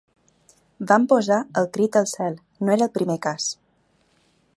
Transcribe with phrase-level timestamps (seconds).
[0.91, 3.47] Vam posar el crit al cel, no era el primer cas.